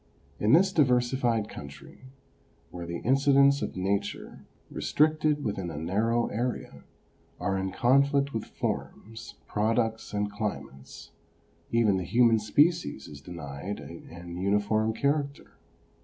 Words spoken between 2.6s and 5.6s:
where the incidents of Nature, restricted